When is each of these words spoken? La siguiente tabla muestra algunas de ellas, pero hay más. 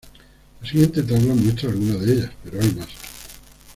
La 0.59 0.67
siguiente 0.67 1.03
tabla 1.03 1.35
muestra 1.35 1.69
algunas 1.69 1.99
de 2.01 2.13
ellas, 2.13 2.31
pero 2.43 2.59
hay 2.59 2.71
más. 2.73 2.87